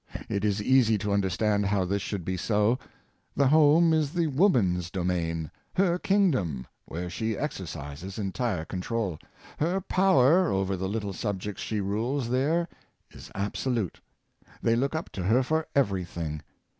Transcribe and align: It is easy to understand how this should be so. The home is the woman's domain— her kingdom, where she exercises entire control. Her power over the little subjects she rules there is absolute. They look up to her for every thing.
It 0.27 0.43
is 0.43 0.63
easy 0.63 0.97
to 0.97 1.11
understand 1.13 1.67
how 1.67 1.85
this 1.85 2.01
should 2.01 2.25
be 2.25 2.35
so. 2.35 2.79
The 3.35 3.49
home 3.49 3.93
is 3.93 4.13
the 4.13 4.25
woman's 4.25 4.89
domain— 4.89 5.51
her 5.75 5.99
kingdom, 5.99 6.65
where 6.85 7.07
she 7.07 7.37
exercises 7.37 8.17
entire 8.17 8.65
control. 8.65 9.19
Her 9.59 9.79
power 9.79 10.51
over 10.51 10.75
the 10.75 10.89
little 10.89 11.13
subjects 11.13 11.61
she 11.61 11.81
rules 11.81 12.29
there 12.31 12.67
is 13.11 13.29
absolute. 13.35 14.01
They 14.63 14.75
look 14.75 14.95
up 14.95 15.11
to 15.11 15.21
her 15.25 15.43
for 15.43 15.67
every 15.75 16.03
thing. 16.03 16.41